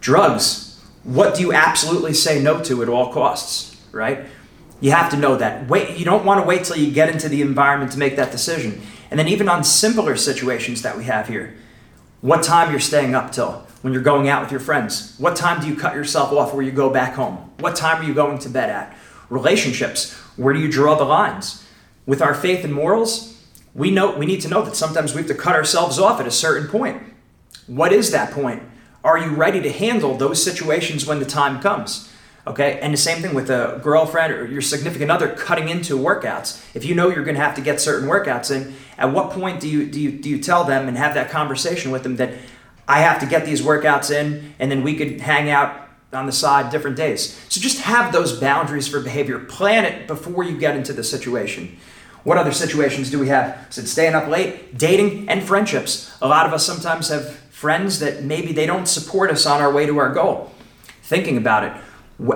drugs. 0.00 0.80
What 1.02 1.34
do 1.34 1.42
you 1.42 1.52
absolutely 1.52 2.14
say 2.14 2.42
no 2.42 2.62
to 2.62 2.82
at 2.82 2.88
all 2.88 3.12
costs, 3.12 3.71
right? 3.92 4.26
You 4.80 4.90
have 4.90 5.10
to 5.10 5.16
know 5.16 5.36
that. 5.36 5.68
Wait, 5.68 5.96
you 5.96 6.04
don't 6.04 6.24
want 6.24 6.40
to 6.40 6.46
wait 6.46 6.64
till 6.64 6.76
you 6.76 6.90
get 6.90 7.08
into 7.08 7.28
the 7.28 7.40
environment 7.40 7.92
to 7.92 7.98
make 7.98 8.16
that 8.16 8.32
decision. 8.32 8.82
And 9.10 9.18
then 9.18 9.28
even 9.28 9.48
on 9.48 9.62
simpler 9.62 10.16
situations 10.16 10.82
that 10.82 10.96
we 10.96 11.04
have 11.04 11.28
here, 11.28 11.54
what 12.20 12.42
time 12.42 12.70
you're 12.70 12.80
staying 12.80 13.14
up 13.14 13.30
till 13.30 13.66
when 13.82 13.92
you're 13.92 14.02
going 14.02 14.28
out 14.28 14.42
with 14.42 14.50
your 14.50 14.60
friends? 14.60 15.16
What 15.18 15.36
time 15.36 15.60
do 15.60 15.68
you 15.68 15.76
cut 15.76 15.94
yourself 15.94 16.32
off 16.32 16.54
where 16.54 16.64
you 16.64 16.72
go 16.72 16.88
back 16.88 17.14
home? 17.14 17.52
What 17.58 17.76
time 17.76 18.02
are 18.02 18.04
you 18.04 18.14
going 18.14 18.38
to 18.38 18.48
bed 18.48 18.70
at? 18.70 18.96
Relationships, 19.28 20.14
where 20.36 20.54
do 20.54 20.60
you 20.60 20.70
draw 20.70 20.94
the 20.94 21.04
lines? 21.04 21.66
With 22.06 22.22
our 22.22 22.34
faith 22.34 22.64
and 22.64 22.72
morals, 22.72 23.40
we 23.74 23.90
know 23.90 24.16
we 24.16 24.26
need 24.26 24.40
to 24.42 24.48
know 24.48 24.62
that 24.62 24.76
sometimes 24.76 25.14
we 25.14 25.18
have 25.18 25.28
to 25.28 25.34
cut 25.34 25.54
ourselves 25.54 25.98
off 25.98 26.20
at 26.20 26.26
a 26.26 26.30
certain 26.30 26.68
point. 26.68 27.02
What 27.66 27.92
is 27.92 28.10
that 28.10 28.32
point? 28.32 28.62
Are 29.04 29.18
you 29.18 29.30
ready 29.30 29.60
to 29.60 29.72
handle 29.72 30.16
those 30.16 30.42
situations 30.42 31.06
when 31.06 31.18
the 31.18 31.24
time 31.24 31.60
comes? 31.60 32.11
Okay, 32.44 32.80
and 32.80 32.92
the 32.92 32.98
same 32.98 33.22
thing 33.22 33.34
with 33.34 33.50
a 33.50 33.80
girlfriend 33.84 34.32
or 34.32 34.46
your 34.46 34.62
significant 34.62 35.12
other 35.12 35.28
cutting 35.28 35.68
into 35.68 35.96
workouts. 35.96 36.60
If 36.74 36.84
you 36.84 36.94
know 36.94 37.08
you're 37.08 37.22
going 37.22 37.36
to 37.36 37.40
have 37.40 37.54
to 37.54 37.60
get 37.60 37.80
certain 37.80 38.08
workouts 38.08 38.50
in, 38.50 38.74
at 38.98 39.12
what 39.12 39.30
point 39.30 39.60
do 39.60 39.68
you 39.68 39.86
do 39.86 40.00
you 40.00 40.10
do 40.10 40.28
you 40.28 40.38
tell 40.38 40.64
them 40.64 40.88
and 40.88 40.96
have 40.96 41.14
that 41.14 41.30
conversation 41.30 41.92
with 41.92 42.02
them 42.02 42.16
that 42.16 42.34
I 42.88 43.00
have 43.00 43.20
to 43.20 43.26
get 43.26 43.46
these 43.46 43.62
workouts 43.62 44.10
in, 44.10 44.54
and 44.58 44.70
then 44.70 44.82
we 44.82 44.96
could 44.96 45.20
hang 45.20 45.50
out 45.50 45.88
on 46.12 46.26
the 46.26 46.32
side 46.32 46.70
different 46.70 46.96
days. 46.96 47.34
So 47.48 47.60
just 47.60 47.80
have 47.82 48.12
those 48.12 48.38
boundaries 48.38 48.88
for 48.88 49.00
behavior. 49.00 49.38
Plan 49.38 49.84
it 49.84 50.08
before 50.08 50.42
you 50.42 50.58
get 50.58 50.76
into 50.76 50.92
the 50.92 51.04
situation. 51.04 51.78
What 52.24 52.38
other 52.38 52.52
situations 52.52 53.10
do 53.10 53.18
we 53.18 53.28
have? 53.28 53.68
It 53.68 53.86
staying 53.86 54.14
up 54.14 54.28
late, 54.28 54.76
dating, 54.76 55.28
and 55.28 55.42
friendships? 55.42 56.16
A 56.20 56.28
lot 56.28 56.46
of 56.46 56.52
us 56.52 56.66
sometimes 56.66 57.08
have 57.08 57.30
friends 57.50 58.00
that 58.00 58.24
maybe 58.24 58.52
they 58.52 58.66
don't 58.66 58.86
support 58.86 59.30
us 59.30 59.46
on 59.46 59.60
our 59.60 59.72
way 59.72 59.86
to 59.86 59.98
our 59.98 60.12
goal. 60.12 60.52
Thinking 61.02 61.36
about 61.36 61.64
it, 61.64 61.72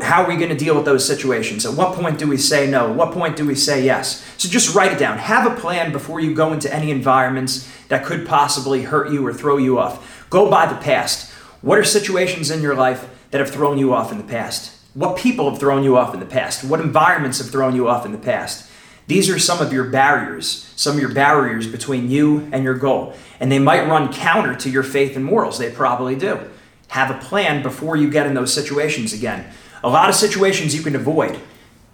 how 0.02 0.22
are 0.22 0.28
we 0.28 0.36
going 0.36 0.48
to 0.48 0.56
deal 0.56 0.74
with 0.74 0.84
those 0.84 1.06
situations? 1.06 1.64
At 1.64 1.74
what 1.74 1.94
point 1.94 2.18
do 2.18 2.26
we 2.26 2.36
say 2.36 2.68
no? 2.68 2.90
At 2.90 2.96
what 2.96 3.12
point 3.12 3.36
do 3.36 3.46
we 3.46 3.54
say 3.54 3.84
yes? 3.84 4.24
So 4.36 4.48
just 4.48 4.74
write 4.74 4.92
it 4.92 4.98
down. 4.98 5.18
Have 5.18 5.50
a 5.50 5.54
plan 5.54 5.92
before 5.92 6.18
you 6.20 6.34
go 6.34 6.52
into 6.52 6.72
any 6.74 6.90
environments 6.90 7.70
that 7.88 8.04
could 8.04 8.26
possibly 8.26 8.82
hurt 8.82 9.12
you 9.12 9.24
or 9.26 9.32
throw 9.32 9.58
you 9.58 9.78
off. 9.78 10.26
Go 10.28 10.50
by 10.50 10.66
the 10.66 10.76
past. 10.76 11.30
What 11.62 11.78
are 11.78 11.84
situations 11.84 12.50
in 12.50 12.62
your 12.62 12.74
life 12.74 13.08
that 13.30 13.38
have 13.38 13.50
thrown 13.50 13.78
you 13.78 13.94
off 13.94 14.10
in 14.10 14.18
the 14.18 14.24
past? 14.24 14.72
What 14.94 15.16
people 15.16 15.50
have 15.50 15.60
thrown 15.60 15.84
you 15.84 15.96
off 15.96 16.14
in 16.14 16.20
the 16.20 16.26
past? 16.26 16.64
What 16.64 16.80
environments 16.80 17.38
have 17.38 17.50
thrown 17.50 17.76
you 17.76 17.88
off 17.88 18.04
in 18.06 18.12
the 18.12 18.18
past? 18.18 18.70
These 19.06 19.30
are 19.30 19.38
some 19.38 19.60
of 19.60 19.72
your 19.72 19.84
barriers, 19.84 20.72
some 20.74 20.94
of 20.94 21.00
your 21.00 21.12
barriers 21.12 21.66
between 21.66 22.10
you 22.10 22.48
and 22.50 22.64
your 22.64 22.74
goal. 22.74 23.14
And 23.38 23.52
they 23.52 23.60
might 23.60 23.86
run 23.86 24.12
counter 24.12 24.56
to 24.56 24.70
your 24.70 24.82
faith 24.82 25.14
and 25.14 25.24
morals. 25.24 25.58
They 25.58 25.70
probably 25.70 26.16
do. 26.16 26.40
Have 26.88 27.10
a 27.10 27.18
plan 27.18 27.62
before 27.62 27.96
you 27.96 28.10
get 28.10 28.26
in 28.26 28.34
those 28.34 28.52
situations 28.52 29.12
again. 29.12 29.52
A 29.82 29.88
lot 29.88 30.08
of 30.08 30.14
situations 30.14 30.74
you 30.74 30.82
can 30.82 30.96
avoid. 30.96 31.40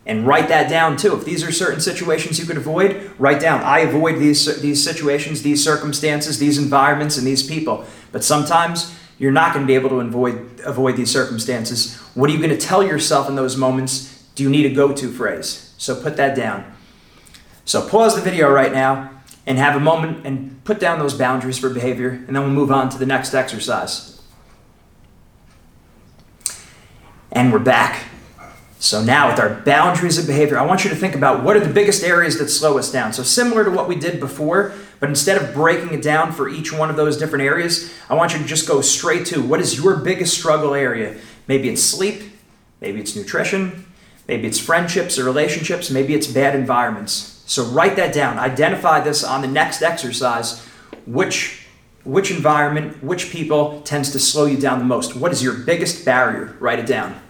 And 0.04 0.26
write 0.26 0.48
that 0.48 0.68
down 0.68 0.96
too. 0.96 1.16
If 1.16 1.24
these 1.24 1.44
are 1.44 1.52
certain 1.52 1.80
situations 1.80 2.38
you 2.38 2.44
can 2.44 2.56
avoid, 2.56 3.12
write 3.18 3.40
down. 3.40 3.62
I 3.62 3.80
avoid 3.80 4.18
these, 4.18 4.60
these 4.60 4.82
situations, 4.82 5.42
these 5.42 5.62
circumstances, 5.62 6.40
these 6.40 6.58
environments, 6.58 7.18
and 7.18 7.26
these 7.26 7.42
people. 7.42 7.84
But 8.10 8.24
sometimes 8.24 8.96
you're 9.18 9.30
not 9.30 9.54
going 9.54 9.64
to 9.64 9.66
be 9.68 9.76
able 9.76 9.90
to 9.90 10.00
avoid, 10.00 10.60
avoid 10.64 10.96
these 10.96 11.10
circumstances. 11.10 11.96
What 12.14 12.28
are 12.28 12.32
you 12.32 12.38
going 12.38 12.50
to 12.50 12.58
tell 12.58 12.82
yourself 12.82 13.28
in 13.28 13.36
those 13.36 13.56
moments? 13.56 14.26
Do 14.34 14.42
you 14.42 14.50
need 14.50 14.66
a 14.66 14.74
go 14.74 14.92
to 14.92 15.12
phrase? 15.12 15.72
So 15.78 15.94
put 16.00 16.16
that 16.16 16.34
down. 16.34 16.64
So 17.64 17.88
pause 17.88 18.16
the 18.16 18.22
video 18.22 18.50
right 18.50 18.72
now 18.72 19.10
and 19.46 19.58
have 19.58 19.76
a 19.76 19.80
moment 19.80 20.26
and 20.26 20.62
put 20.64 20.80
down 20.80 20.98
those 20.98 21.14
boundaries 21.14 21.58
for 21.58 21.68
behavior, 21.70 22.10
and 22.10 22.34
then 22.34 22.42
we'll 22.42 22.52
move 22.52 22.72
on 22.72 22.88
to 22.88 22.98
the 22.98 23.06
next 23.06 23.34
exercise. 23.34 24.11
And 27.34 27.50
we're 27.50 27.60
back. 27.60 28.04
So 28.78 29.02
now 29.02 29.30
with 29.30 29.40
our 29.40 29.48
boundaries 29.48 30.18
of 30.18 30.26
behavior, 30.26 30.58
I 30.58 30.66
want 30.66 30.84
you 30.84 30.90
to 30.90 30.96
think 30.96 31.14
about 31.14 31.42
what 31.42 31.56
are 31.56 31.60
the 31.60 31.72
biggest 31.72 32.04
areas 32.04 32.38
that 32.38 32.50
slow 32.50 32.76
us 32.76 32.92
down. 32.92 33.14
So 33.14 33.22
similar 33.22 33.64
to 33.64 33.70
what 33.70 33.88
we 33.88 33.94
did 33.96 34.20
before, 34.20 34.74
but 35.00 35.08
instead 35.08 35.40
of 35.40 35.54
breaking 35.54 35.94
it 35.94 36.02
down 36.02 36.32
for 36.32 36.50
each 36.50 36.74
one 36.74 36.90
of 36.90 36.96
those 36.96 37.16
different 37.16 37.44
areas, 37.44 37.90
I 38.10 38.14
want 38.14 38.34
you 38.34 38.38
to 38.40 38.44
just 38.44 38.68
go 38.68 38.82
straight 38.82 39.24
to 39.26 39.40
what 39.40 39.60
is 39.60 39.78
your 39.78 39.96
biggest 39.96 40.36
struggle 40.36 40.74
area. 40.74 41.16
Maybe 41.48 41.70
it's 41.70 41.82
sleep, 41.82 42.22
maybe 42.82 43.00
it's 43.00 43.16
nutrition, 43.16 43.86
maybe 44.28 44.46
it's 44.46 44.58
friendships 44.58 45.18
or 45.18 45.24
relationships, 45.24 45.90
maybe 45.90 46.12
it's 46.12 46.26
bad 46.26 46.54
environments. 46.54 47.42
So 47.46 47.64
write 47.64 47.96
that 47.96 48.12
down. 48.12 48.38
Identify 48.38 49.00
this 49.00 49.24
on 49.24 49.40
the 49.40 49.48
next 49.48 49.80
exercise. 49.80 50.66
Which 51.06 51.61
which 52.04 52.30
environment, 52.30 53.02
which 53.02 53.30
people 53.30 53.80
tends 53.82 54.10
to 54.12 54.18
slow 54.18 54.46
you 54.46 54.58
down 54.58 54.78
the 54.78 54.84
most? 54.84 55.14
What 55.14 55.32
is 55.32 55.42
your 55.42 55.54
biggest 55.54 56.04
barrier? 56.04 56.56
Write 56.58 56.78
it 56.78 56.86
down. 56.86 57.20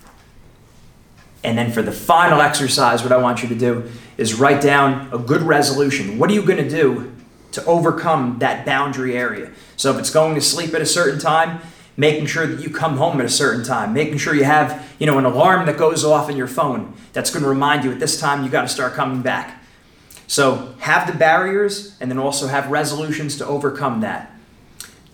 And 1.44 1.58
then 1.58 1.72
for 1.72 1.82
the 1.82 1.92
final 1.92 2.40
exercise, 2.40 3.02
what 3.02 3.12
I 3.12 3.16
want 3.16 3.42
you 3.42 3.48
to 3.48 3.54
do 3.54 3.90
is 4.16 4.34
write 4.34 4.60
down 4.60 5.08
a 5.12 5.18
good 5.18 5.42
resolution. 5.42 6.18
What 6.18 6.30
are 6.30 6.34
you 6.34 6.42
going 6.42 6.62
to 6.62 6.68
do 6.68 7.12
to 7.52 7.64
overcome 7.64 8.38
that 8.38 8.64
boundary 8.64 9.16
area? 9.16 9.50
So 9.76 9.92
if 9.92 9.98
it's 9.98 10.10
going 10.10 10.34
to 10.36 10.40
sleep 10.40 10.72
at 10.74 10.80
a 10.80 10.86
certain 10.86 11.18
time, 11.18 11.60
making 11.96 12.26
sure 12.26 12.46
that 12.46 12.62
you 12.62 12.70
come 12.70 12.96
home 12.96 13.20
at 13.20 13.26
a 13.26 13.30
certain 13.30 13.64
time, 13.64 13.92
making 13.92 14.18
sure 14.18 14.34
you 14.34 14.44
have, 14.44 14.94
you 14.98 15.06
know, 15.06 15.18
an 15.18 15.24
alarm 15.24 15.66
that 15.66 15.76
goes 15.76 16.04
off 16.04 16.30
in 16.30 16.36
your 16.36 16.46
phone 16.46 16.94
that's 17.12 17.30
going 17.30 17.42
to 17.42 17.48
remind 17.48 17.84
you 17.84 17.92
at 17.92 18.00
this 18.00 18.18
time 18.18 18.44
you 18.44 18.50
got 18.50 18.62
to 18.62 18.68
start 18.68 18.94
coming 18.94 19.20
back. 19.20 19.62
So 20.26 20.74
have 20.78 21.10
the 21.10 21.18
barriers 21.18 21.96
and 22.00 22.10
then 22.10 22.18
also 22.18 22.46
have 22.46 22.70
resolutions 22.70 23.36
to 23.38 23.46
overcome 23.46 24.00
that. 24.00 24.32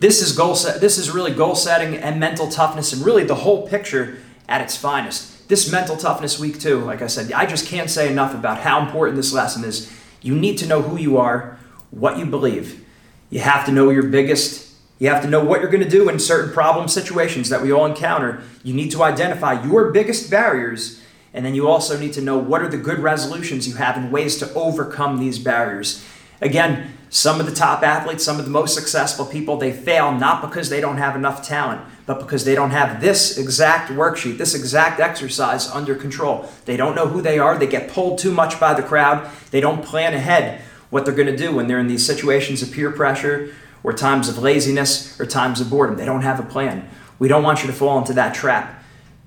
This 0.01 0.23
is 0.23 0.33
goal 0.33 0.55
set, 0.55 0.81
this 0.81 0.97
is 0.97 1.11
really 1.11 1.33
goal 1.33 1.55
setting 1.55 1.97
and 1.97 2.21
mental 2.21 2.49
toughness 2.49 2.93
and 2.93 3.05
really 3.05 3.25
the 3.25 3.35
whole 3.35 3.67
picture 3.69 4.19
at 4.49 4.61
its 4.61 4.77
finest. 4.77 5.49
This 5.49 5.71
mental 5.71 5.97
toughness 5.97 6.39
week 6.39 6.61
too, 6.61 6.81
like 6.81 7.03
I 7.03 7.07
said, 7.07 7.33
I 7.33 7.47
just 7.47 7.67
can't 7.67 7.91
say 7.91 8.11
enough 8.11 8.35
about 8.35 8.61
how 8.61 8.81
important 8.85 9.17
this 9.17 9.33
lesson 9.33 9.65
is. 9.65 9.93
You 10.23 10.35
need 10.35 10.59
to 10.59 10.67
know 10.67 10.83
who 10.83 10.97
you 10.99 11.17
are, 11.17 11.59
what 11.91 12.19
you 12.19 12.27
believe. 12.27 12.85
You 13.31 13.41
have 13.41 13.67
to 13.67 13.73
know 13.73 13.91
your 13.91 14.05
biggest 14.05 14.67
you 15.01 15.09
have 15.09 15.23
to 15.23 15.29
know 15.29 15.45
what 15.45 15.61
you're 15.61 15.71
going 15.71 15.85
to 15.85 15.89
do 15.89 16.09
in 16.09 16.19
certain 16.19 16.53
problem 16.53 16.89
situations 16.89 17.51
that 17.51 17.63
we 17.63 17.71
all 17.71 17.87
encounter. 17.87 18.43
You 18.65 18.75
need 18.75 18.91
to 18.91 19.05
identify 19.05 19.65
your 19.65 19.93
biggest 19.93 20.29
barriers 20.29 21.01
and 21.33 21.45
then 21.45 21.55
you 21.55 21.69
also 21.69 21.99
need 21.99 22.13
to 22.15 22.21
know 22.21 22.37
what 22.37 22.63
are 22.63 22.69
the 22.69 22.79
good 22.79 22.99
resolutions 22.99 23.69
you 23.69 23.75
have 23.75 23.97
and 23.97 24.11
ways 24.11 24.39
to 24.39 24.53
overcome 24.55 25.21
these 25.21 25.39
barriers. 25.39 26.05
Again, 26.41 26.98
some 27.11 27.41
of 27.41 27.47
the 27.47 27.55
top 27.55 27.83
athletes, 27.83 28.25
some 28.25 28.39
of 28.39 28.45
the 28.45 28.51
most 28.51 28.75
successful 28.75 29.25
people, 29.25 29.57
they 29.57 29.73
fail 29.73 30.13
not 30.13 30.43
because 30.43 30.69
they 30.69 30.81
don't 30.81 30.99
have 30.99 31.17
enough 31.17 31.47
talent, 31.47 31.81
but 32.07 32.19
because 32.21 32.45
they 32.45 32.55
don't 32.55 32.71
have 32.71 33.01
this 33.01 33.39
exact 33.39 33.91
worksheet, 33.91 34.39
this 34.39 34.55
exact 34.55 35.01
exercise 35.01 35.69
under 35.71 35.95
control. 35.95 36.49
They 36.65 36.77
don't 36.77 36.95
know 36.95 37.07
who 37.07 37.23
they 37.23 37.39
are, 37.39 37.59
they 37.59 37.67
get 37.67 37.91
pulled 37.91 38.19
too 38.19 38.33
much 38.33 38.61
by 38.61 38.75
the 38.75 38.83
crowd, 38.83 39.31
they 39.51 39.61
don't 39.61 39.85
plan 39.85 40.15
ahead 40.15 40.63
what 40.91 41.05
they're 41.05 41.15
going 41.15 41.29
to 41.29 41.37
do 41.37 41.55
when 41.55 41.67
they're 41.67 41.81
in 41.81 41.89
these 41.89 42.05
situations 42.05 42.63
of 42.63 42.73
peer 42.73 42.91
pressure 42.91 43.55
or 43.83 43.93
times 43.93 44.29
of 44.29 44.39
laziness 44.39 45.19
or 45.21 45.27
times 45.27 45.61
of 45.61 45.71
boredom. 45.71 45.97
They 45.97 46.05
don't 46.05 46.23
have 46.23 46.41
a 46.41 46.43
plan. 46.43 46.89
We 47.19 47.29
don't 47.29 47.43
want 47.43 47.63
you 47.63 47.67
to 47.67 47.73
fall 47.73 47.99
into 47.99 48.13
that 48.15 48.35
trap. 48.35 48.78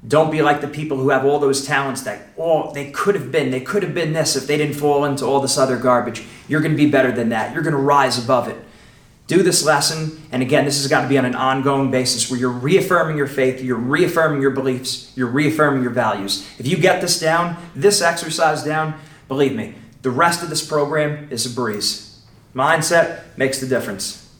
Don't 0.08 0.32
be 0.32 0.42
like 0.42 0.62
the 0.62 0.68
people 0.68 0.98
who 0.98 1.10
have 1.10 1.26
all 1.26 1.38
those 1.38 1.66
talents 1.66 2.02
that, 2.04 2.30
oh, 2.38 2.74
they 2.74 2.90
could 2.90 3.14
have 3.14 3.32
been, 3.32 3.52
they 3.52 3.62
could 3.62 3.84
have 3.84 3.94
been 3.94 4.14
this 4.14 4.36
if 4.36 4.48
they 4.48 4.58
didn't 4.58 4.76
fall 4.76 5.06
into 5.06 5.26
all 5.26 5.40
this 5.40 5.58
other 5.58 5.78
garbage. 5.78 6.24
You're 6.48 6.62
going 6.62 6.72
to 6.72 6.78
be 6.78 6.90
better 6.90 7.12
than 7.12 7.30
that. 7.30 7.54
You're 7.54 7.62
going 7.62 7.76
to 7.76 7.80
rise 7.80 8.24
above 8.24 8.48
it. 8.48 8.58
Do 9.28 9.44
this 9.44 9.64
lesson, 9.64 10.22
and 10.32 10.42
again, 10.42 10.66
this 10.66 10.82
has 10.82 10.88
got 10.90 11.04
to 11.04 11.08
be 11.08 11.18
on 11.18 11.24
an 11.24 11.36
ongoing 11.36 11.92
basis 11.92 12.30
where 12.30 12.40
you're 12.40 12.50
reaffirming 12.50 13.16
your 13.16 13.28
faith, 13.28 13.62
you're 13.62 13.78
reaffirming 13.78 14.42
your 14.42 14.52
beliefs, 14.52 15.14
you're 15.16 15.28
reaffirming 15.28 15.84
your 15.84 15.92
values. 15.92 16.50
If 16.58 16.68
you 16.68 16.78
get 16.78 17.00
this 17.00 17.20
down, 17.20 17.56
this 17.76 18.02
exercise 18.02 18.64
down, 18.64 19.00
believe 19.28 19.56
me, 19.56 19.76
the 20.02 20.12
rest 20.12 20.42
of 20.44 20.50
this 20.50 20.66
program 20.66 21.28
is 21.32 21.46
a 21.46 21.50
breeze. 21.50 22.20
Mindset 22.56 23.22
makes 23.38 23.62
the 23.62 23.68
difference. 23.68 24.31